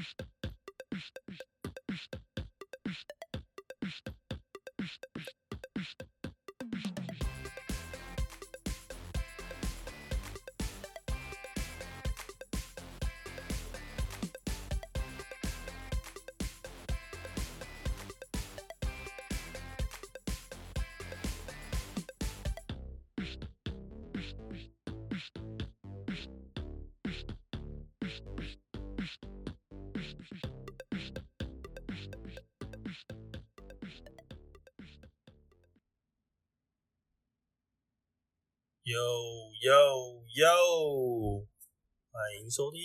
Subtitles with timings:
[0.00, 0.22] Pişt,
[0.90, 1.18] pişt,
[28.00, 28.59] pişt, pişt.
[38.82, 38.96] 哟
[39.60, 41.46] 哟哟！
[42.10, 42.80] 欢迎收听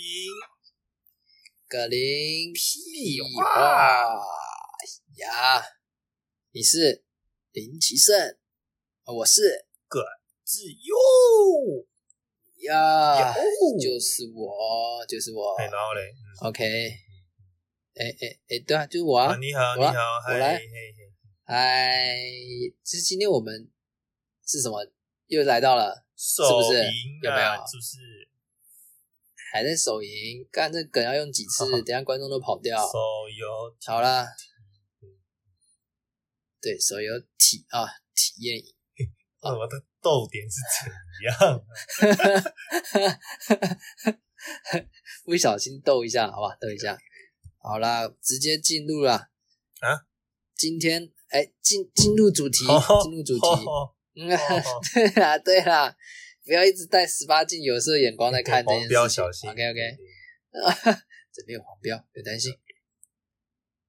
[1.69, 4.03] 格林屁话
[5.15, 5.63] 呀！
[6.51, 7.05] 你是
[7.53, 8.37] 林奇胜，
[9.05, 9.67] 我是
[10.43, 11.87] 自由。
[12.69, 13.33] 呀，
[13.79, 15.55] 就是我，就是我。
[15.55, 16.65] 哎，然后嘞，嗯 OK，
[17.93, 19.37] 哎哎哎，对啊，就是我啊啊，。
[19.37, 19.93] 你好，你好，
[20.27, 20.59] 嗨我来
[21.45, 22.17] 嗨，
[22.83, 23.71] 其实今天我们
[24.45, 24.85] 是什么？
[25.27, 27.97] 又来到了，手是不是淫有没有啊是不是？
[29.51, 31.69] 还在手淫，干这梗要用几次？
[31.83, 32.77] 等下观众都跑掉。
[32.81, 32.97] 手
[33.37, 34.27] 游好啦，
[36.61, 38.65] 对，手游体啊，体验营。
[39.41, 40.91] 我的逗点是怎
[41.29, 41.65] 样？
[45.23, 46.97] 不小心逗一下，好吧，逗一下。
[47.57, 49.29] 好啦，直接进入啦。
[49.79, 50.05] 啊，
[50.55, 53.47] 今天哎，进进入主题，哦进入主题。
[54.15, 54.29] 哦 嗯，
[54.93, 55.95] 对啦，对啦，
[56.45, 58.89] 不要一直带十八禁有色眼光在看这件黄事情。
[58.89, 59.79] 标小心 OK OK，
[61.33, 62.53] 这边有黄标，别担心，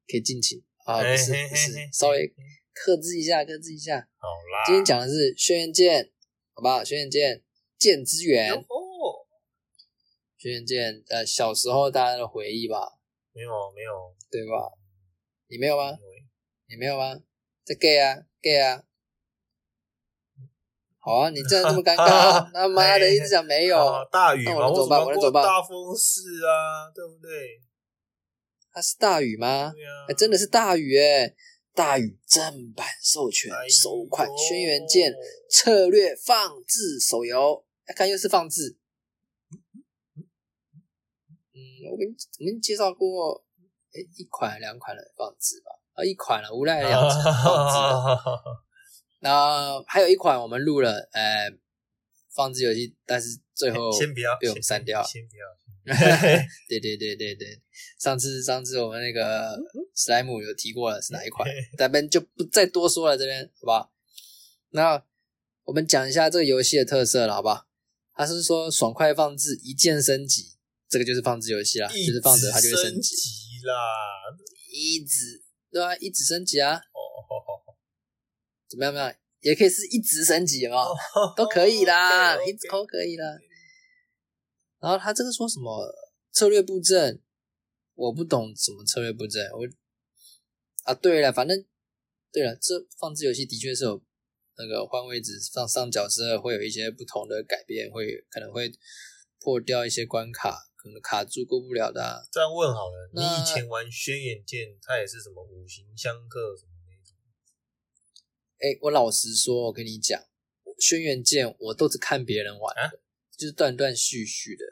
[0.08, 2.34] 可以尽情啊，不是不是稍微
[2.72, 4.08] 克制一下，克制一下。
[4.18, 6.10] 好啦，今天讲的是轩辕剑，
[6.54, 6.82] 好不好？
[6.82, 7.42] 轩辕剑
[7.78, 8.64] 剑之源，哦，
[10.36, 12.98] 轩辕剑，呃，小时候大家的回忆吧，
[13.32, 14.72] 没有没有，对吧？
[15.48, 15.96] 你没有吗？
[16.68, 17.20] 你没有吗？
[17.64, 18.82] 这 gay 啊，gay 啊。
[21.06, 27.62] 好啊，你这样这么尴尬， 他妈的一直讲没有，啊大雨嘛，那我能怎么办我怎么办大风势啊，对不对？
[28.72, 29.70] 他是大雨吗？
[29.72, 31.32] 对啊哎，，真的是大雨哎，
[31.76, 35.14] 大雨正版授权哎首款轩辕剑
[35.48, 38.76] 策略放置手游，哎看又是放置。
[41.54, 43.44] 嗯，我跟你我们介绍过，
[43.94, 47.32] 哎，一款两款的放置吧，啊，一款了，无赖的两款放
[47.70, 48.65] 置的。
[49.26, 51.50] 那还有一款我们录了，呃，
[52.32, 55.02] 放置游戏，但是最后先不要被我们删掉。
[55.02, 55.44] 先不要。
[56.68, 57.60] 对对对对对，
[57.98, 59.56] 上次上次我们那个
[59.96, 63.92] 史莱姆有提过了是哪一款， 咱们就不再多说了，这边好不好？
[64.70, 65.02] 那
[65.64, 67.66] 我们讲一下这个游戏的特色了，好不好？
[68.14, 70.56] 它是说爽快放置，一键升级，
[70.88, 73.74] 这个就是放置游戏啦，就是放着它就会升级，级啦。
[74.72, 75.42] 一直
[75.72, 77.55] 对啊，一直升级啊，哦，
[78.68, 78.92] 怎么样？
[78.92, 79.16] 怎么样？
[79.40, 80.82] 也可以是一直升级，有没有？
[81.36, 83.26] 都可以啦，一直都可以啦。
[84.80, 85.94] 然后他这个说什么
[86.32, 87.22] 策略布阵，
[87.94, 89.48] 我不懂什么策略布阵。
[89.52, 89.66] 我
[90.84, 91.64] 啊，对了，反正
[92.32, 94.02] 对了，这放置游戏的确是有
[94.56, 98.72] 那个换位置上上角之后会有一些不同的改变，会可能会
[99.40, 102.18] 破掉一些关卡，可能卡住过不了的、啊。
[102.32, 106.75] 这样问好了，你以前玩轩辕剑，它也是什么五行相克什么？
[108.66, 110.20] 哎，我老实说，我跟你讲，
[110.80, 112.90] 轩辕剑我都是看别人玩的，啊
[113.38, 114.64] 就是断断续续的。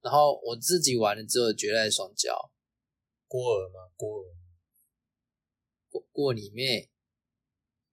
[0.00, 2.34] 然后我自己玩了之后，绝代双骄，
[3.28, 3.92] 郭尔吗？
[3.96, 4.24] 郭尔
[5.90, 6.90] 过过你妹！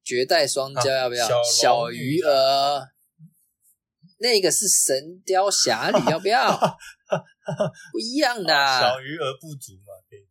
[0.03, 1.27] 绝代双骄啊要不要？
[1.43, 2.87] 小鱼儿，
[4.19, 6.57] 那个是神雕侠侣，要不要？
[7.91, 9.93] 不一样的啊、 小鱼儿不足嘛？
[10.09, 10.25] 对，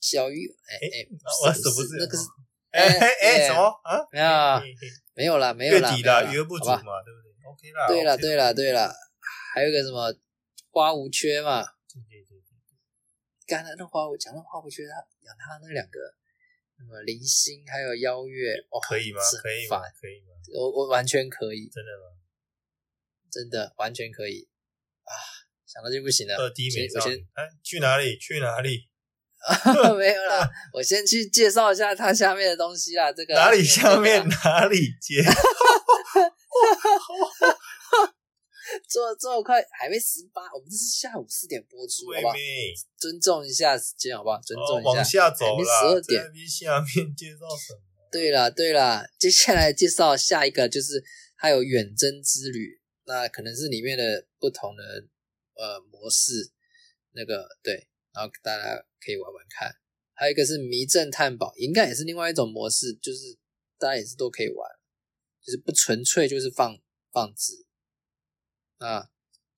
[0.00, 2.24] 小鱼，哎诶哎，我不什么是那个是
[2.74, 2.82] 哎
[3.22, 4.02] 哎什么啊？
[4.10, 4.26] 没有
[5.14, 8.92] 没有啦，没有月啦，底啦，没有啦余额不足嘛，对不对？OK 啦，对了对了对了，
[9.54, 10.12] 还有个什么
[10.70, 11.62] 花无缺嘛？
[11.62, 12.44] 对对对对
[13.46, 16.00] 刚才那花无讲到花无缺，他养他那两个，
[16.78, 19.36] 那么零星还有邀月，哦，可以吗是？
[19.38, 19.92] 可以吗烦？
[20.00, 20.34] 可以吗？
[20.54, 22.18] 我我完全可以，真的吗？
[23.30, 24.48] 真的完全可以
[25.04, 25.10] 啊！
[25.66, 26.36] 想到就不行了。
[26.36, 28.16] 二 D 美先我先少女，哎，去哪里？
[28.18, 28.88] 去哪里？
[29.98, 33.12] 没有啦，我先去介绍一下它下面的东西啦。
[33.12, 35.22] 这个哪里下面哪里接？
[38.88, 42.34] 做做快还没十八，我们这是下午四点播出，好不好？
[42.98, 44.40] 尊重一下时间，好不好？
[44.40, 44.90] 尊哦重一下。
[44.90, 47.80] 往下走还没啦，12点下面介绍什么？
[48.10, 51.04] 对了对了，接下来介绍下一个就是
[51.36, 54.82] 还有远征之旅，那可能是里面的不同的
[55.56, 56.50] 呃模式，
[57.12, 59.74] 那个对，然后大家可以玩玩看。
[60.14, 63.36] 还有一个是迷阵探宝，应该也是另外一种模式，就是
[63.78, 64.70] 大家也是都可以玩，
[65.42, 66.78] 就是不纯粹就是放
[67.10, 67.66] 放置。
[68.78, 69.10] 啊，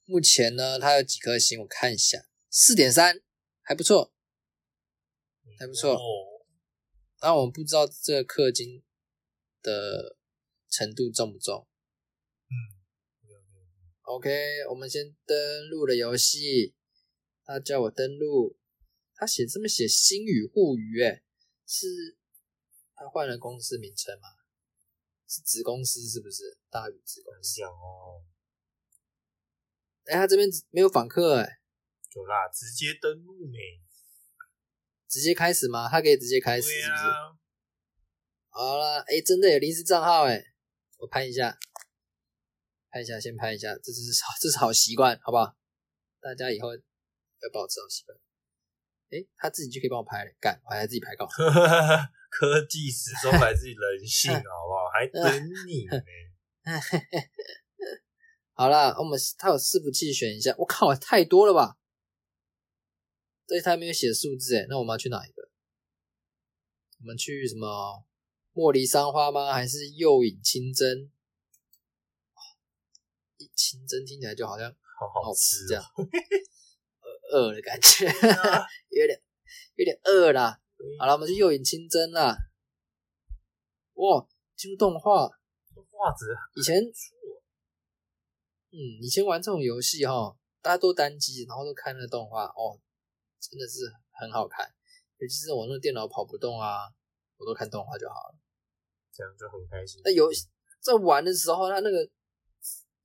[0.05, 1.61] 目前呢，它有几颗星？
[1.61, 3.21] 我看一下，四点三，
[3.61, 4.15] 还不错，
[5.59, 5.95] 还不错。
[5.95, 6.01] 哦，
[7.21, 8.83] 然后我们不知道这个氪金
[9.61, 10.17] 的
[10.71, 11.69] 程度重不重。
[12.49, 12.55] 嗯
[14.03, 14.31] OK，
[14.71, 16.76] 我们先登录了游戏，
[17.47, 18.59] 他叫我登录，
[19.15, 21.23] 他写这么写星宇互娱，哎，
[21.67, 22.19] 是
[22.95, 24.29] 他换了公司名称嘛？
[25.29, 26.59] 是子公司是不是？
[26.69, 27.61] 大宇子公司。
[27.61, 28.25] 讲哦。
[30.07, 31.61] 哎，他这边没有访客，哎，
[32.15, 33.59] 有啦，直接登录没？
[35.09, 35.89] 直接开始吗？
[35.89, 37.03] 他可以直接开始，对是不是？
[37.03, 37.39] 啊，
[38.49, 40.45] 好了，哎，真的有临时账号，哎，
[40.99, 41.59] 我拍一下，
[42.91, 45.57] 拍一下，先拍一下，这是好，这是好习惯，好不好？
[46.21, 46.69] 大家以后
[47.43, 48.17] 要保持好习惯。
[49.11, 51.27] 哎，他自己就可以帮我拍了，干，我还要自己拍稿。
[52.31, 54.89] 科技始终来自于人性， 好不好？
[54.93, 55.23] 还等
[55.67, 56.03] 你呢。
[58.53, 61.79] 好啦，我们他有伺服器选一下，我靠，太多了吧？
[63.47, 65.51] 对，他没有写数字哎，那我们要去哪一个？
[66.99, 68.05] 我们去什么
[68.55, 69.53] 茉莉山花吗？
[69.53, 71.13] 还是诱引清真？
[73.37, 74.69] 一清真听起来就好像
[74.99, 76.09] 好好好吃吃这样哦。，
[77.31, 79.21] 饿饿的感觉，啊 有点
[79.77, 80.61] 有点饿啦。
[80.99, 82.37] 好了，我们去右眼清真啦。
[83.95, 84.27] 哇，
[84.57, 86.77] 进入动画，画质以前
[88.71, 92.79] 嗯，以前玩这种游戏哈，大家都单机，然后都看那个动画，哦，
[93.41, 94.71] 真的是很好看。
[95.19, 96.93] 尤其是我那个电脑跑不动啊，
[97.39, 98.39] 我都看动画就好了。
[99.13, 100.03] 这样就很开心。
[100.05, 100.29] 那游
[100.79, 102.07] 在玩的时候，它那个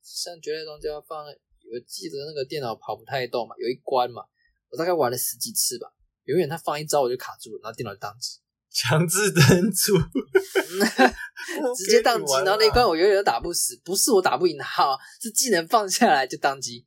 [0.02, 1.24] 像绝代双骄放，
[1.72, 4.22] 我记得那个电脑跑不太动嘛，有一关嘛，
[4.68, 5.88] 我大概玩了十几次吧，
[6.24, 9.96] 永远他放一招我就卡住了，然后电脑就宕机，强制登出，
[11.74, 16.84] 直接宕机，然后那一关我我永远都打不死，不是我打不赢它哦，是技能放下来就宕机，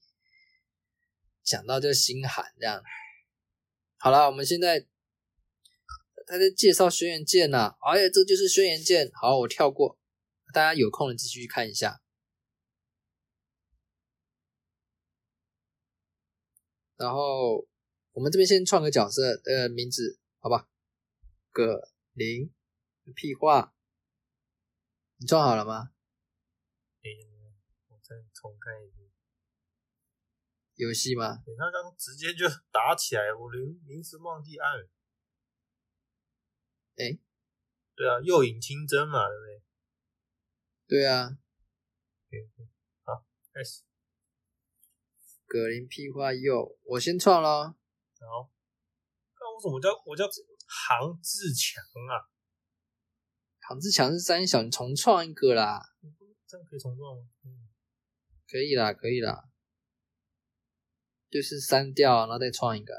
[1.44, 2.80] 想到就心寒这样。
[3.98, 4.86] 好了，我们现在
[6.28, 9.10] 他在介绍轩辕剑呢、哎呀，这就是轩辕剑。
[9.20, 9.98] 好，我跳过，
[10.54, 12.02] 大家有空了继续去看一下。
[16.98, 17.68] 然后
[18.12, 20.70] 我们这边先创个角色呃名字，好吧？
[21.52, 22.54] 葛林，
[23.16, 23.74] 屁话，
[25.18, 25.92] 你创好了吗？
[27.88, 29.12] 我再重看一遍。
[30.76, 31.42] 游戏吗？
[31.46, 34.90] 对他刚直接就打起来，我临临时忘记按了。
[36.98, 37.20] 诶
[37.96, 39.64] 对啊，诱引清真嘛，对不对？
[40.88, 41.38] 对啊，
[43.04, 43.84] 好开始。
[45.56, 47.68] 葛林屁话又，我先创咯。
[48.20, 48.52] 好，
[49.40, 50.26] 那我怎么叫我叫
[50.68, 51.82] 杭志强
[52.12, 52.28] 啊？
[53.62, 55.82] 杭志强是三小，你重创一个啦，
[56.46, 57.24] 这样可以重创吗？
[57.46, 57.72] 嗯，
[58.46, 59.46] 可以啦，可以啦。
[61.30, 62.94] 就是删掉，然后再创一个。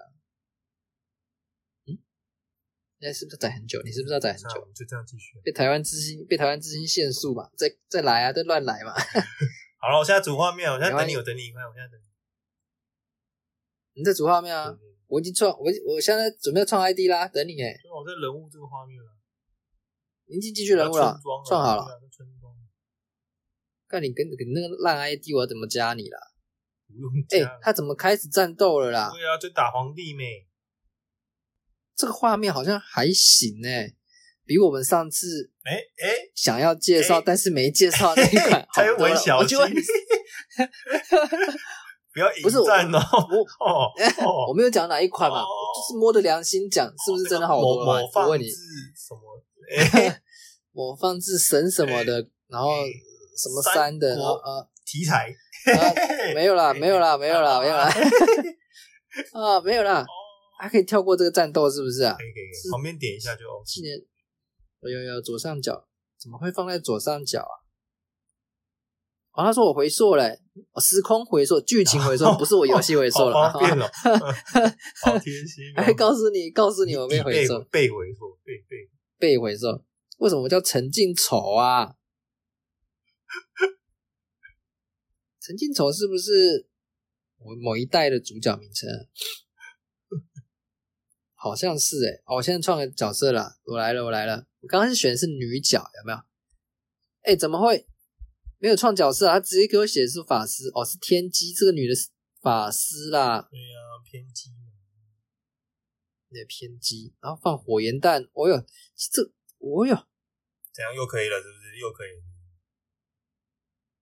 [1.84, 2.00] 嗯，
[2.98, 3.82] 现在是不是载很久？
[3.82, 4.72] 你是不是要载很久？
[4.74, 5.38] 就这样继续。
[5.44, 7.50] 被台湾之星被台湾之星限速嘛？
[7.54, 8.94] 再再来啊，再乱来嘛！
[9.76, 12.15] 好了，我现在主画面，我现在等你，我等你，快，我现在等你。
[13.96, 14.72] 你在主画面啊
[15.08, 17.78] 我已经创，我我现在准备创 ID 啦，等你诶。
[17.82, 19.08] 所以我在人物这个画面了，
[20.26, 21.86] 你已经进去人物了创好了。
[23.88, 26.18] 看你跟跟那个烂 ID，我要怎么加你啦？
[26.88, 27.58] 不用哎、加。
[27.62, 29.10] 他怎么开始战斗了啦？
[29.12, 30.46] 对啊，就打皇帝没。
[31.94, 33.96] 这个画面好像还行诶、
[34.44, 39.82] 比我们上次哎哎，想要介绍、哎但是没介绍那一款 好才多了微小心我就会，
[42.16, 42.64] 不要引不是我。
[42.64, 42.72] 我
[44.48, 47.84] 我没有讲哪一款嘛，就是摸着良心讲，是不是真的好多我
[48.30, 49.20] 问你，什么？
[49.92, 50.22] 哎，
[50.72, 52.70] 我放置神什么的，然后
[53.36, 55.30] 什么山的，然后呃题材
[55.66, 57.84] 呃没有啦，没有啦，没有啦，没有啦，
[59.34, 60.06] 啊没有啦，
[60.58, 62.24] 还可以跳过这个战斗是不是啊可？
[62.24, 63.42] 以可以旁边点一下就。
[63.66, 63.94] 纪念
[64.80, 65.86] 有有有左上角，
[66.18, 67.65] 怎么会放在左上角啊？
[69.36, 70.40] 哦，他说我回溯嘞、
[70.72, 73.50] 我时空回溯，剧情回溯，不是我游戏回溯了。
[73.50, 73.86] 好方便哦，
[75.04, 75.82] 好贴心哦。
[75.82, 78.88] 还告诉你，告诉你我被回溯，被回溯，被被
[79.18, 79.66] 被回溯。
[80.18, 81.94] 为什么叫陈静丑啊？
[85.38, 86.66] 陈静丑是不是
[87.38, 89.04] 我某一代的主角名称啊？
[91.34, 94.46] 好像是诶、哦，我现在创个角色了，我来了，我来了。
[94.60, 96.18] 我刚刚是选的是女角，有没有？
[97.24, 97.86] 哎，怎么会
[98.58, 99.34] 没有创角色啊？
[99.34, 102.08] 他直接给我写的是法师，哦，是天机，这个女的是
[102.40, 103.42] 法师啦。
[103.50, 104.72] 对啊，偏激嘛。
[106.28, 108.64] 那偏激，然后放火焰弹，哦哟，
[108.96, 109.22] 这，
[109.58, 109.94] 哦哟，
[110.72, 111.78] 怎样又可以了，是不是？
[111.78, 112.22] 又可以了。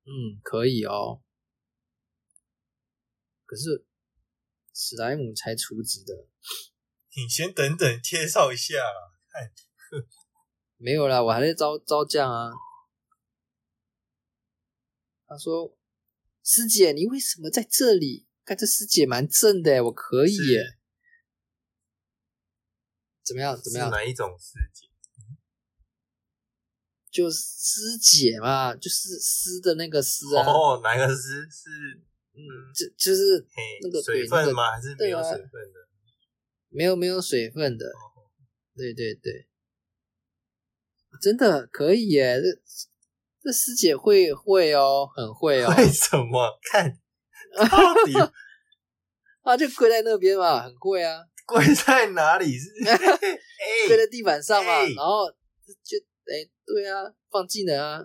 [0.07, 1.23] 嗯，可以哦。
[3.45, 3.87] 可是
[4.73, 6.27] 史莱姆才除职的，
[7.17, 9.13] 你先等等，介绍一下啦。
[9.29, 9.53] 看，
[10.79, 12.53] 没有啦，我还在招招将啊。
[15.27, 15.77] 他说
[16.45, 18.27] ：“师姐，你为什么在这里？
[18.45, 20.79] 看这师姐蛮正的，我可以耶。
[23.23, 23.61] 怎么样？
[23.61, 23.91] 怎么样？
[23.91, 24.89] 哪一种师姐？
[27.11, 31.71] 就师姐嘛，就是师的那个师啊，哦，哪个师是？
[32.33, 32.43] 嗯，
[32.75, 33.47] 就就是
[33.83, 34.73] 那个，水分吗？
[34.73, 35.89] 还是没有水分的？
[36.69, 37.87] 没有没有水分的。
[37.87, 38.13] 哦
[38.77, 39.47] 对对对，
[41.23, 42.41] 真的可以耶！
[42.43, 42.61] 这
[43.45, 45.73] 这师姐会会哦，很会哦。
[45.77, 46.59] 为什么？
[46.73, 46.99] 看，
[47.71, 48.15] 到底
[49.45, 52.57] 啊，就跪在那边嘛，很会啊， 跪在哪里？
[52.59, 55.31] 是跪哎，在地板上嘛，哎然后
[55.83, 58.01] 就哎，对啊，放技能啊，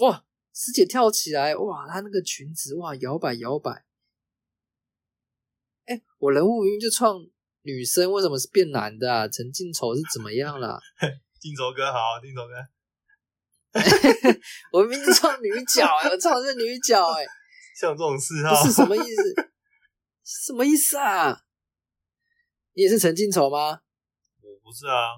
[0.00, 0.22] 哇，
[0.52, 3.86] 师姐跳起来，哇，她那个裙子哇摇摆摇摆，
[5.86, 7.18] 哎，我人物明明就创
[7.62, 9.26] 女生，为什么是变男的啊？
[9.26, 10.78] 陈靖仇是怎么样啦？
[11.40, 12.52] 靖仇哥好，靖仇哥，
[14.72, 17.24] 我明明是创女角哎、我创的是女角哎、
[17.78, 19.34] 像这种嗜好是什么意思？
[20.46, 21.40] 什么意思啊？
[22.74, 23.80] 你也是陈靖仇吗？
[24.42, 25.10] 我不是啊，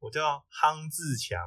[0.00, 1.38] 我叫夯志强，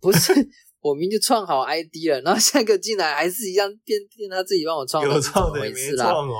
[0.00, 0.32] 不是，
[0.80, 5.96] 我明明就创好 ID 了，然后下一个进来还是一样变变他自己帮我创，有创的也没？
[5.96, 6.36] 创哦。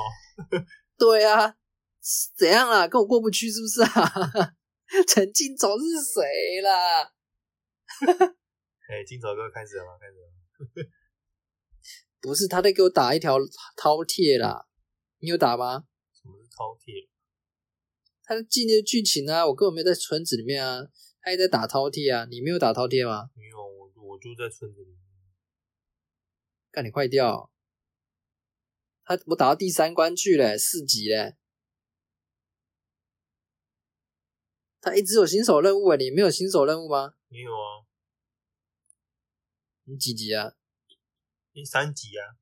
[0.97, 1.55] 对啊，
[2.35, 2.87] 怎样啦？
[2.87, 4.53] 跟我过不去是不是啊？
[5.07, 7.09] 陈靖丑是谁啦？
[8.89, 9.97] 哎，金州哥开始了吗？
[9.99, 10.35] 开始了吗。
[12.21, 14.67] 不是，他在给我打一条饕餮啦。
[15.19, 15.85] 你有打吗？
[16.13, 17.09] 什么是饕餮？
[18.23, 20.81] 他进那个剧情啊，我根本没有在村子里面啊，
[21.21, 22.25] 他也在打饕餮啊。
[22.25, 23.29] 你没有打饕餮吗？
[23.35, 24.99] 没有，我我就在村子里面。
[26.71, 27.51] 干你快掉！
[29.03, 31.35] 他我打到第三关去了，四级嘞。
[34.79, 37.15] 他一直有新手任务啊，你没有新手任务吗？
[37.27, 37.85] 没有啊，
[39.91, 40.53] 你几级啊？
[41.51, 42.39] 你三集啊，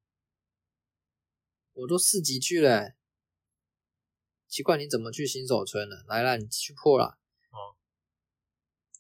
[1.74, 2.96] 我都四级去了欸。
[4.48, 6.06] 奇怪，你怎么去新手村了？
[6.08, 7.18] 来了，你去破了。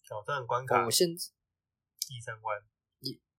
[0.04, 2.60] 挑战关卡哦我现第三关，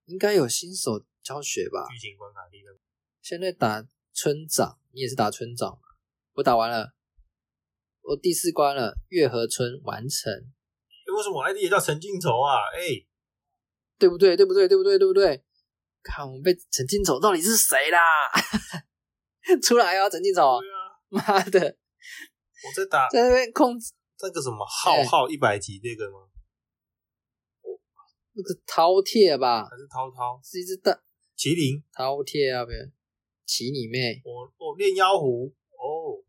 [0.04, 1.88] 应该有新手教学吧？
[1.90, 2.80] 剧情关卡第三关。
[3.20, 5.82] 现在打村长，你也是打村长嘛？
[6.34, 6.94] 我打完了，
[8.02, 12.54] 我第四关了，月河村完成，哎，为什么我 ID 也叫陈靖仇啊？
[12.72, 13.04] 哎，
[14.00, 14.34] 对不对？
[14.36, 14.66] 对不对？
[14.66, 14.98] 对不对？
[14.98, 15.44] 对不对？
[16.02, 18.00] 看我们被陈金丑到底是谁啦？
[19.62, 20.58] 出来啊，陈金丑！
[20.58, 23.92] 对啊，妈的，我在打在那边控制
[24.22, 26.26] 那个什么浩哎浩一百级那个吗？
[28.32, 30.92] 那个饕餮吧，还是涛涛是一只大
[31.36, 31.84] 麒麟？
[31.92, 32.92] 饕餮啊，不是
[33.44, 34.22] 骑你妹！
[34.24, 36.24] 我我炼妖狐哦，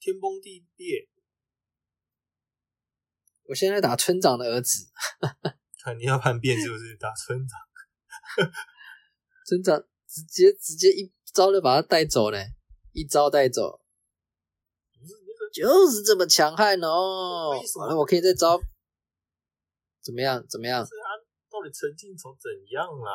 [0.00, 1.08] 天崩地裂。
[3.44, 4.86] 我现在打村长的儿子，
[5.88, 6.94] 看你要叛变是不是？
[6.96, 7.58] 打村长，
[9.48, 12.48] 村长直接直接一招就把他带走嘞，
[12.92, 13.80] 一招带走，
[15.50, 18.60] 就是这么强悍哦为什么完了我可以再招，
[20.02, 20.44] 怎么样？
[20.46, 20.84] 怎么样？
[21.50, 23.08] 到底陈靖仇怎样啊？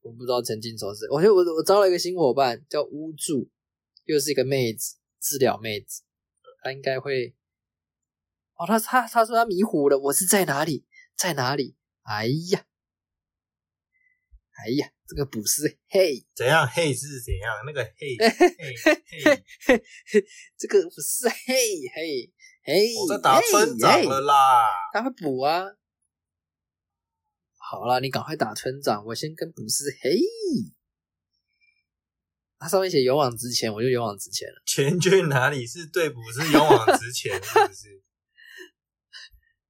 [0.00, 3.48] 我不知道陈金仇是谁，我觉得我我招了一个新伙伴叫乌柱，
[4.04, 6.02] 又是一个妹子，治疗妹子，
[6.62, 7.34] 她应该会。
[8.60, 10.84] 哦，他他他说他迷糊了，我是在哪里？
[11.18, 11.76] 在哪里？
[12.02, 12.64] 哎呀，
[14.52, 16.66] 哎呀，这个捕师，嘿，怎样？
[16.66, 17.54] 嘿是怎样？
[17.66, 18.56] 那个嘿 嘿
[19.66, 20.24] 嘿嘿，
[20.56, 21.34] 这个不是嘿
[21.94, 22.32] 嘿
[22.62, 24.62] 嘿，我在打村长了啦。
[24.92, 25.64] 他会补啊。
[27.56, 30.18] 好了，你赶快打村长，我先跟捕师嘿。
[32.60, 34.62] 他上面写勇往直前，我就勇往直前了。
[34.64, 35.66] 前去哪里？
[35.66, 38.02] 是对捕是勇往直前，是不是？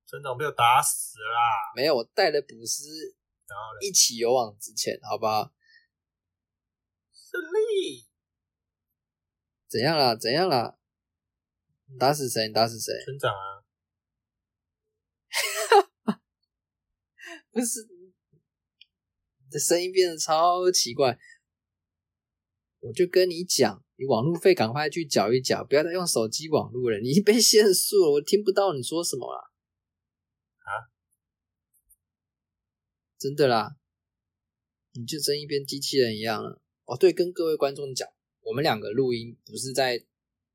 [0.08, 1.38] 村长被我打死了啦！
[1.76, 2.82] 没有，我带了捕师
[3.46, 3.86] 然后呢？
[3.86, 5.52] 一起勇往直前，好不好？
[7.12, 8.08] 胜利！
[9.68, 10.16] 怎样啦？
[10.16, 10.78] 怎样啦？
[11.90, 12.48] 你打死谁？
[12.48, 12.94] 你打死谁？
[13.04, 13.60] 村长啊，
[17.50, 17.86] 不是，
[19.44, 21.18] 你的声音变得超奇怪。
[22.80, 29.52] 我就跟你讲，你网路费赶快去缴一缴，不要再用手机网路了，你已经被限速了，我听不到你说什么了。
[33.18, 33.76] 真的啦，
[34.92, 36.62] 你就真一边机器人一样了。
[36.84, 38.08] 哦，对，跟各位观众讲，
[38.40, 40.06] 我们两个录音不是在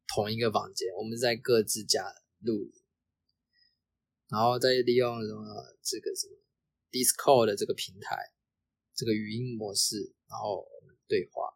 [0.08, 2.04] 同一个房间，我们是在各自家
[2.40, 2.72] 录音，
[4.30, 6.38] 然后再利用什么这个什么
[6.90, 8.32] Discord 的这个平台，
[8.96, 11.54] 这个语音模式，然后我们对话，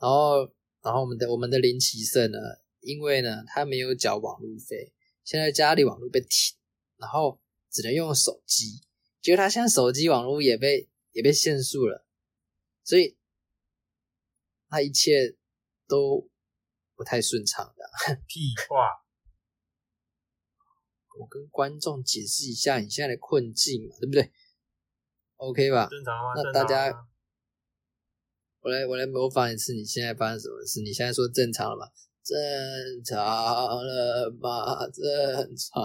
[0.00, 2.38] 然后然后我们的我们的林奇胜呢，
[2.80, 4.92] 因为呢他没有缴网路费，
[5.24, 6.56] 现在家里网路被停，
[6.96, 8.82] 然后只能用手机，
[9.24, 12.06] 结果他现在手机网络也被也被限速了，
[12.84, 13.16] 所以。
[14.66, 15.36] 他一切
[15.86, 16.28] 都
[16.96, 18.90] 不太顺畅的， 屁话！
[21.16, 24.32] 我跟观众解释一下你现在的困境嘛，对不对
[25.36, 25.86] ？OK 吧？
[25.88, 26.32] 正常吗？
[26.34, 27.06] 那大家，
[28.62, 30.80] 我来我来模仿一次，你现在发生什么事？
[30.80, 31.86] 你现在说正常了吗？
[32.24, 34.88] 正常了吗？
[34.88, 35.04] 正
[35.56, 35.82] 常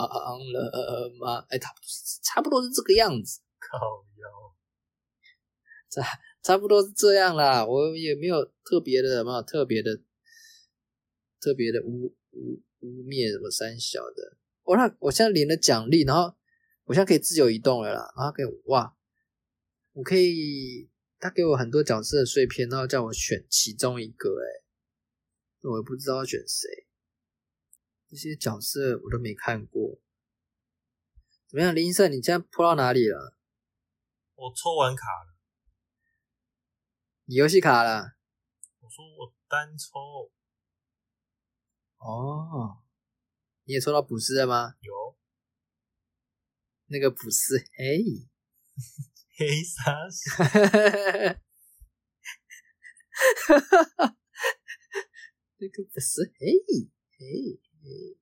[0.54, 1.46] 了吗？
[1.50, 3.42] 哎，差不多是差不多是这个样子。
[3.60, 3.78] 靠
[4.16, 4.26] 腰，
[5.90, 6.20] 差。
[6.42, 10.00] 差不多是这样啦，我也没有特别的什么特别的、
[11.42, 14.38] 特别的污污污蔑什么三小的。
[14.64, 16.34] 我那我现在领了奖励，然后
[16.86, 18.96] 我现在可以自由移动了啦，然后可以哇，
[19.92, 24.48] 我可以他给我很多角色的碎片，然后叫我选其中一个，哎，
[25.62, 26.88] 我也不知道要选谁，
[28.08, 30.00] 这些角色我都没看过。
[31.48, 33.36] 怎么样，林胜，你现在扑到哪里了？
[34.36, 35.36] 我抽完卡了。
[37.26, 38.16] 你游戏卡了？
[38.80, 40.32] 我说我单抽。
[41.98, 42.82] 哦，
[43.66, 44.76] 你也抽到补斯了吗？
[44.80, 45.18] 有。
[46.86, 48.28] 那个补斯，嘿，
[49.38, 49.84] 黑啥？
[50.40, 50.90] 哈哈哈
[53.36, 54.18] 哈哈哈！
[55.62, 56.48] 那个不是，嘿，
[57.18, 58.18] 嘿，嘿。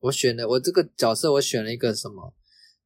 [0.00, 2.34] 我选的，我这个角色我选了一个什么？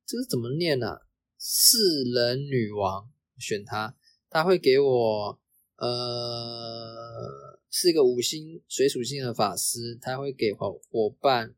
[0.05, 1.01] 这是怎么念呢？
[1.37, 3.97] 四人女王选她，
[4.29, 5.41] 她会给我
[5.77, 11.55] 呃是一个五星水属性的法师，他会给伙伙伴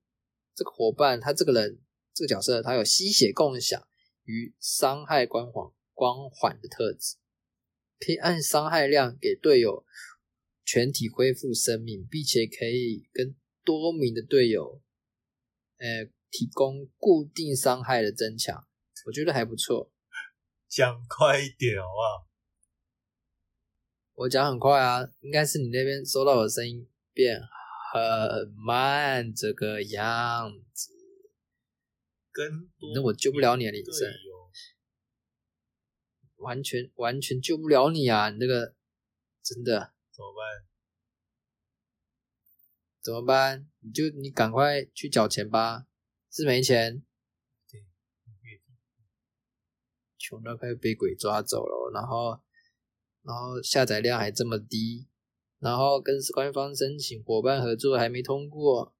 [0.55, 1.81] 这个伙伴他这个人
[2.12, 3.87] 这个角色他有吸血共享
[4.24, 7.16] 与伤害光环光环的特质，
[8.00, 9.84] 可以按伤害量给队友
[10.64, 14.82] 全体恢复生命，并且可以跟多名的队友
[15.78, 18.66] 呃提供固定伤害的增强。
[19.06, 19.92] 我觉得还不错，
[20.68, 22.26] 讲快一点好不好？
[24.14, 27.40] 我讲很快啊，应该是你那边收到的声音变
[27.92, 30.92] 很慢这个样子。
[32.32, 34.08] 跟那我救不了你啊，李生，
[36.40, 38.31] 完全完全救不了你啊！
[38.31, 38.74] 你这个
[39.42, 40.66] 真的怎么办？
[43.00, 43.70] 怎么办？
[43.81, 45.87] 你就你赶快去缴钱吧，
[46.31, 47.03] 是没钱。
[50.18, 52.40] 穷到快被鬼抓走了，然后，
[53.22, 55.09] 然后下载量还这么低，
[55.59, 58.94] 然后跟官方申请伙伴合作还没通过，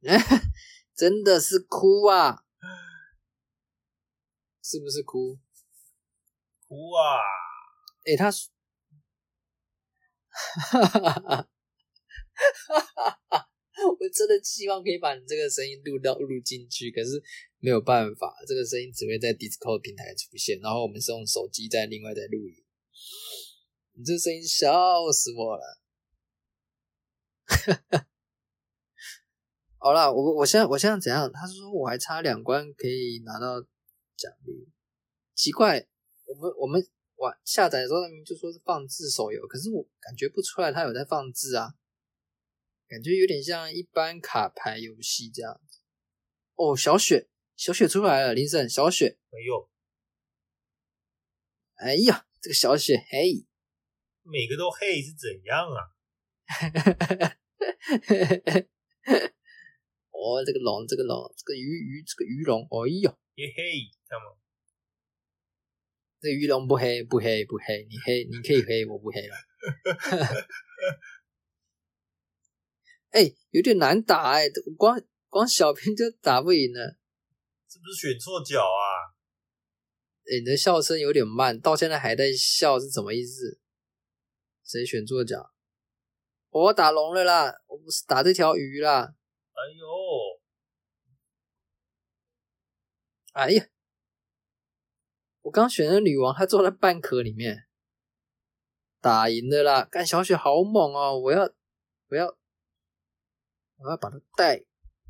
[0.94, 2.44] 真的是哭啊！
[4.62, 5.38] 是不是哭？
[6.68, 7.18] 哭啊！
[8.04, 8.30] 哎，他，
[10.30, 11.40] 哈哈哈哈
[12.94, 13.48] 哈哈！
[13.98, 17.22] 我真的希望可以把你这个声音录到录进去，可是
[17.58, 22.64] 没有办法，这个声音只会在 Discord 平台出现，然后我们是用手机在另外在录音。
[23.92, 25.80] 你这声音笑死我了！
[29.78, 31.30] 好了，我我现在我现在怎样？
[31.32, 33.60] 他说我还差两关可以拿到
[34.16, 34.68] 奖励，
[35.34, 35.86] 奇怪，
[36.26, 36.86] 我们我们
[37.16, 41.74] 玩下载的时候他们就说是放置手游，可是我感觉不出来他有在放置啊。
[42.88, 45.80] 感觉有点像一般卡牌游戏这样子。
[46.54, 49.18] 哦，小雪，小雪出来了，林森，小雪。
[49.30, 49.68] 哎呦，
[51.74, 53.44] 哎呀，这个小雪，嘿，
[54.22, 55.90] 每个都嘿是怎样啊？
[60.12, 64.36] 哦，这个龙，这个龙，这个鱼鱼，这个鱼龙，哎呦，也嘿，看吗？
[66.20, 69.36] 这个鱼龙不黑，不黑，不黑，你黑，你可以黑，我不黑了。
[73.10, 76.96] 哎，有点难打哎，光光小兵就打不赢了，
[77.68, 79.14] 是不是选错角啊？
[80.24, 83.60] 哎，你的笑声有点慢，到现在还在笑是什么意思？
[84.64, 85.52] 谁选错角？
[86.50, 89.14] 我打龙了啦，我不是打这条鱼啦。
[89.52, 89.86] 哎呦，
[93.32, 93.66] 哎呀，
[95.46, 97.68] 我刚选的女王，她坐在半壳里面，
[99.00, 99.84] 打赢的啦！
[99.84, 101.48] 干小雪好猛哦，我要，
[102.08, 102.36] 我要。
[103.76, 104.64] 我要把她带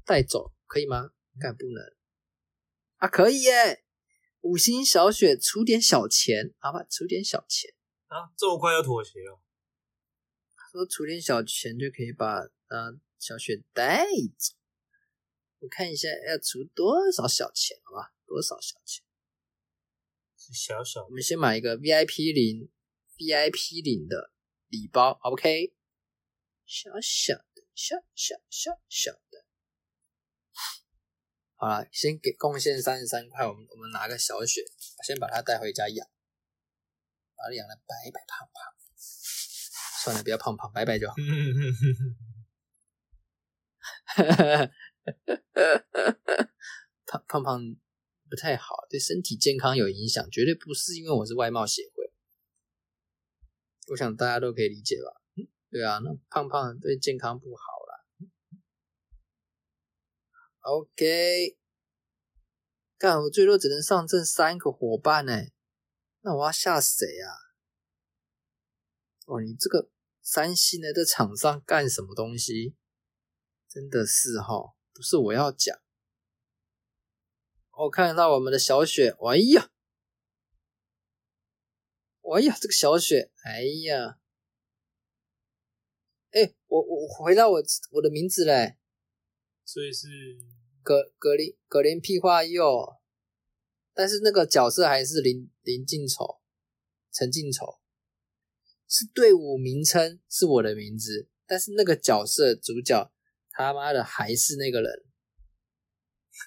[0.04, 1.12] 带走，可以吗？
[1.36, 1.82] 应该不能
[2.96, 3.84] 啊，可以耶！
[4.42, 7.72] 五星小雪出点小钱，好吧，出点小钱。
[8.08, 9.40] 啊，这么快要妥协了？
[10.70, 14.04] 说出点小钱就可以把啊小雪带
[14.36, 14.54] 走。
[15.60, 18.12] 我看一下要出多少小钱，好吧？
[18.26, 19.05] 多少小钱？
[20.46, 22.70] 是小小我们先买一个 VIP 零
[23.16, 24.30] VIP 零的
[24.68, 25.74] 礼包，OK？
[26.64, 29.44] 小小的，小小小小的。
[31.56, 34.64] 好了，先给贡献三十三块，我们我们拿个小雪，
[35.04, 36.06] 先把它带回家养，
[37.34, 38.72] 把它养的白白胖胖。
[40.04, 41.14] 算了，不要胖胖，白白就好。
[47.06, 47.60] 胖胖胖
[48.28, 52.12] 不太好，对身体健康有影响，绝对不是因为我是外貌协会。
[53.88, 55.22] 我想大家都可以理解吧？
[55.36, 58.04] 嗯对啊，那胖胖对健康不好啦。
[60.60, 61.56] OK，
[62.98, 65.32] 干我最多只能上阵三个伙伴呢，
[66.22, 67.30] 那我要下谁啊？
[69.26, 69.90] 哦，你这个
[70.22, 72.74] 三星的在场上干什么东西？
[73.68, 75.78] 真的是哈，不是我要讲。
[77.78, 79.70] 我看到我们的小雪，哎呀，
[82.22, 84.18] 哎呀，这个小雪，哎呀，
[86.30, 87.62] 哎，我我回到我
[87.92, 88.78] 我的名字嘞，
[89.66, 90.08] 所以是
[90.82, 92.96] 格格林格林屁话又，
[93.92, 96.40] 但是那个角色还是林林敬丑，
[97.12, 97.78] 陈敬丑，
[98.88, 103.12] 是队伍名称是我的名字，但是那个角色主角
[103.50, 105.05] 他妈的还是那个人。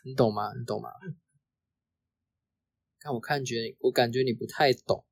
[0.03, 0.53] 你懂吗？
[0.57, 0.89] 你懂吗？
[2.99, 5.05] 看我看觉，我感觉你不太懂。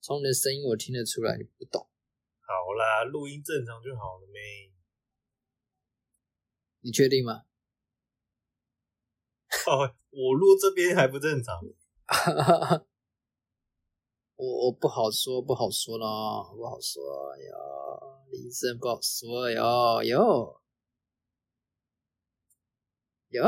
[0.00, 1.88] 从你的声音我听得出来你不懂。
[2.40, 4.72] 好啦，录音正常就好了咩？
[6.80, 7.44] 你确定吗？
[9.66, 11.58] 哦，我录这边还不正常。
[14.36, 16.06] 我我不好说，不好说啦，
[16.54, 17.02] 不好说
[17.36, 20.60] 哟，李生不好说哟哟。
[23.30, 23.44] 有，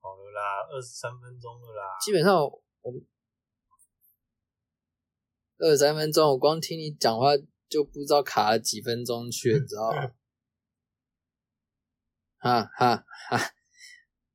[0.00, 1.98] 好了啦，二十三分钟了啦。
[2.00, 2.62] 基本上我
[5.58, 7.32] 二十三分钟，我光听你讲话
[7.68, 10.12] 就不知道卡了几分钟去，你知道吗？
[12.38, 13.54] 哈哈哈，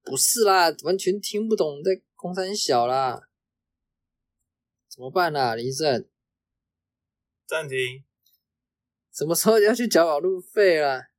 [0.03, 3.27] 不是啦，完全听不懂在空山小啦，
[4.87, 6.07] 怎么办啦，林胜？
[7.47, 8.05] 暂停。
[9.11, 11.10] 什么时候要去缴保路费了？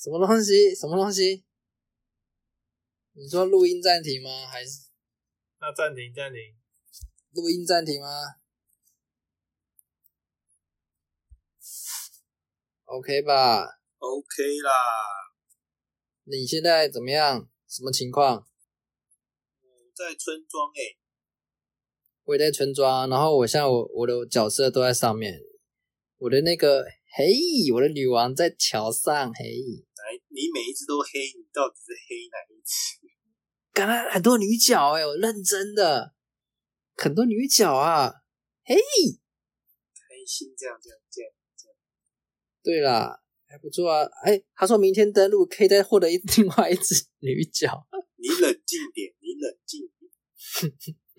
[0.00, 0.72] 什么东西？
[0.76, 1.44] 什么东西？
[3.14, 4.46] 你说录音暂停吗？
[4.46, 4.86] 还是？
[5.58, 6.40] 那暂停暂停。
[7.32, 8.06] 录音暂停吗
[12.84, 14.70] ？OK 吧？OK 啦。
[16.22, 17.50] 你现在怎么样？
[17.66, 18.46] 什么情况？
[19.60, 20.96] 我在村庄诶。
[22.22, 25.40] 我也在村庄，然后我现在我我的角色都在上面，
[26.18, 26.84] 我的那个
[27.16, 29.87] 嘿，我的女王在桥上嘿。
[30.38, 33.02] 你每一只都黑，你到底是黑哪一只？
[33.72, 36.14] 刚才很多女角哎，我认真的，
[36.94, 38.12] 很多女角啊，
[38.62, 41.76] 嘿，开心这样这样这样这样。
[42.62, 47.88] 对啦，还不错啊，哎，他说明天登录可以再获得一另外一只女角。
[48.14, 50.08] 你冷静点，你冷静点。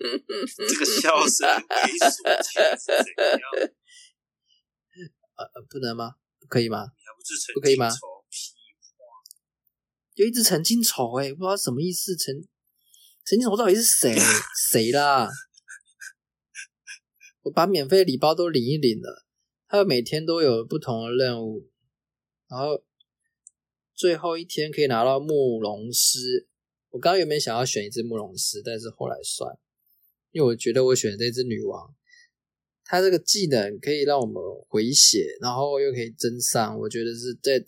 [0.56, 3.68] 这个笑声没数钱是怎样？
[5.36, 6.14] 呃，不能吗？
[6.38, 6.86] 不可以吗？
[6.96, 7.90] 你还不是成不可以吗？
[10.14, 12.16] 有一只陈金丑哎，不知道什么意思。
[12.16, 12.34] 陈
[13.24, 14.14] 陈金丑到底是谁？
[14.70, 15.30] 谁啦？
[17.42, 19.24] 我把免费礼包都领一领了，
[19.66, 21.70] 他每天都有不同的任务，
[22.48, 22.84] 然后
[23.94, 26.48] 最后一天可以拿到慕容师。
[26.90, 29.56] 我刚刚原本想要选一只慕容师，但是后来算，
[30.32, 31.94] 因为我觉得我选这只女王，
[32.84, 34.34] 她这个技能可以让我们
[34.68, 37.64] 回血，然后又可以增伤，我觉得是在。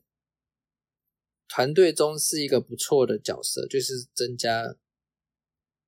[1.55, 4.75] 团队中是一个不错的角色，就是增加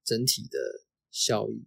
[0.05, 1.67] 整体的效益。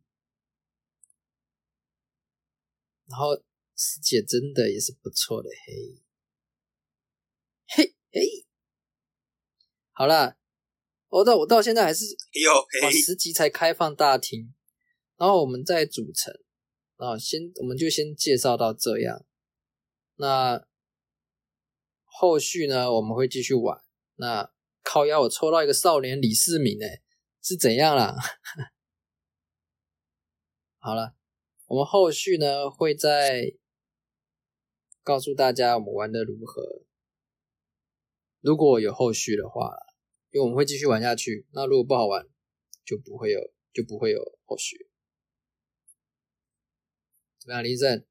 [3.08, 3.36] 然后
[3.76, 5.98] 师姐真的也是不错的，嘿，
[7.66, 8.46] 嘿嘿。
[9.94, 10.38] 好啦，
[11.08, 14.54] 我到我到现在还是有十级才开放大厅，
[15.16, 16.32] 然后我们再组成，
[16.98, 19.26] 啊，先我们就先介绍到这样。
[20.18, 20.68] 那
[22.04, 23.87] 后续呢，我们会继续玩。
[24.18, 24.52] 那
[24.84, 27.02] 靠腰，我抽到一个少年李世民，哎，
[27.42, 28.16] 是怎样啦？
[30.80, 31.16] 好了，
[31.66, 33.54] 我们后续呢会再
[35.04, 36.84] 告诉大家我们玩的如何。
[38.42, 39.76] 如果有后续的话，
[40.32, 41.48] 因为我们会继续玩下去。
[41.52, 42.28] 那如果不好玩，
[42.86, 44.90] 就不会有就不会有后续。
[47.40, 48.06] 怎么样，林正？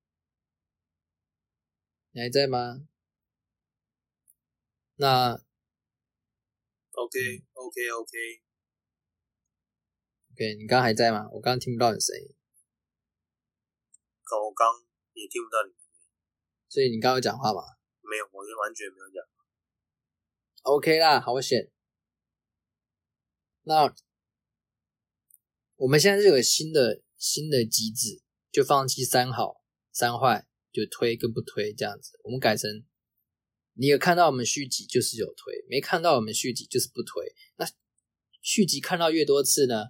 [2.13, 2.89] 你还在吗？
[4.97, 5.41] 那
[6.97, 8.41] OK OK OK，OK，
[10.57, 11.29] 你刚刚还在吗？
[11.31, 12.35] 我刚刚听不到你声音，
[14.25, 14.67] 可我刚
[15.13, 15.75] 也听不到你，
[16.71, 17.61] 所以你刚刚有讲话吗
[18.01, 19.23] 没有，我就完全没有讲。
[20.63, 21.71] ？OK 啦，好险。
[23.65, 23.95] 那
[25.77, 32.19] 我们现在就有新的新的机制，就放弃三好三坏，就推跟不推这样子。
[32.25, 32.87] 我们改成
[33.79, 37.35] 你有看到我们续集就是有推，没看到我们续集就是不推。
[37.57, 37.69] 那
[38.41, 39.89] 续集看到越多次呢，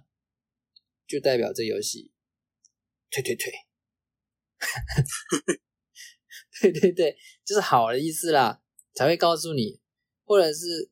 [1.07, 2.11] 就代表这游戏
[3.09, 3.53] 推推推，
[6.61, 8.61] 对对对，就是好的意思啦，
[8.93, 9.79] 才会告诉你，
[10.25, 10.91] 或者是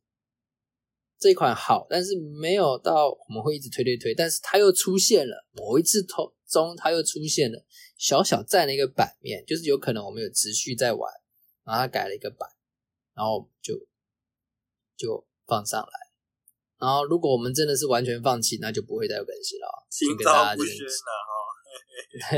[1.20, 7.66] 这款好，但是没有到我们会一直推推推，但是它又出现了某一次头中，它又出现了
[7.98, 11.12] 小小占了一个版面，就是有可能我们有持续在玩，
[11.66, 12.48] 然后它改了一个版，
[13.16, 13.88] 然后就
[14.96, 16.00] 就放上来。
[16.78, 19.88] 然后，如果我们真的是完全放弃，那就不会再有更新了哦。
[19.90, 20.76] 就跟大家这样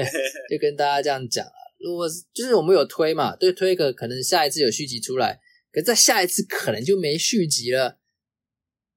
[0.49, 1.51] 就跟大家这样讲了。
[1.79, 7.99] 如果就是我们有推嘛，对推个可能下一次有续集出来，可是在下一次可能就没续集了。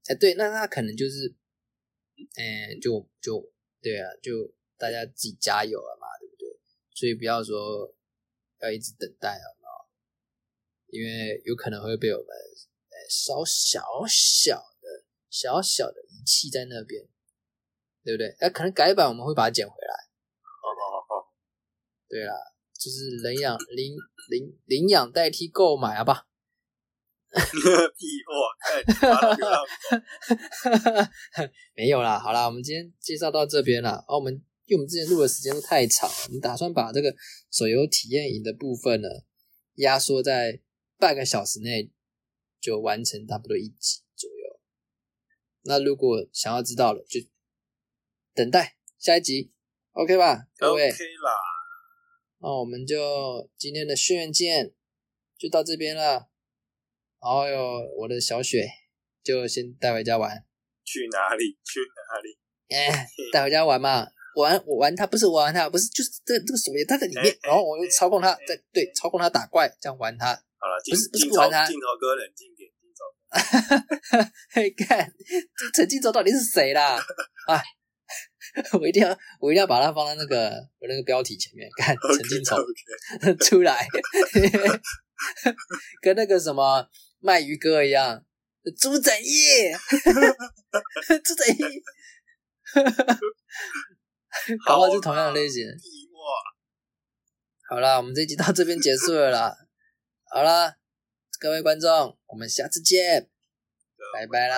[0.07, 1.35] 哎，对，那那可能就是，
[2.37, 6.59] 哎，就就对啊，就大家自己加油了嘛，对不对？
[6.95, 7.95] 所以不要说
[8.63, 9.60] 要一直等待，好不好？
[10.93, 17.07] 因为有可能会被我们哎稍小小的小小的遗弃在那边，
[18.05, 18.29] 对不对？
[18.41, 19.95] 哎，可能改版我们会把它捡回来。
[20.43, 21.33] 好好好好，
[22.09, 22.35] 对啦，
[22.79, 23.97] 就是领养领
[24.29, 26.27] 领领养代替购买，啊吧？
[31.77, 34.05] 没有啦，好啦，我们今天介绍到这边啦。
[34.09, 34.35] 哦，我们
[34.67, 37.15] 因为我们之前录的时间都太长了，我们打算把这个
[37.53, 39.09] 手游体验营的部分呢，
[39.77, 40.61] 压缩在
[41.01, 41.91] 半个小时内
[42.61, 44.61] 就完成差不多一集左右。
[45.63, 47.19] 那如果想要知道了，就
[48.35, 49.51] 等待下一集
[49.93, 51.31] ，OK 吧，各位？OK 啦，
[52.39, 54.75] 那我们就今天的炫见
[55.39, 56.29] 就到这边了。
[57.23, 58.67] 然后有我的小雪
[59.23, 60.45] 就先带回家玩，
[60.85, 61.59] 去哪里？
[61.65, 62.39] 去哪里？
[62.75, 70.43] 哎，带回家玩嘛，玩我玩它不是我玩它，不是就是这这个手游它在里面，然后我又操控它，在对操控它打怪，这样玩它。
[70.61, 73.01] 好了，镜不是不是镜不镜头哥冷静点，镜头
[74.53, 75.11] 嘿，看
[75.57, 76.97] 这陈镜头到底是谁啦？
[77.47, 77.63] 啊，
[78.79, 82.59] 我一定要我一定要把它放在那个我那个标题前面，看陈镜头
[83.43, 83.89] 出来，
[86.03, 86.87] 跟那个什么
[87.21, 88.23] 卖鱼哥一样，
[88.79, 89.73] 猪仔叶，
[91.25, 91.83] 猪仔叶，
[94.67, 95.65] 搞不好是同样的类型。
[97.71, 99.57] 好啦，我们这集到这边结束了啦。
[100.33, 100.77] 好啦，
[101.41, 103.29] 各位观众，我们下次见，
[104.15, 104.57] 拜拜啦。